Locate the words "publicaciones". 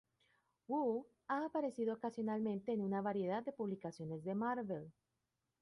3.53-4.23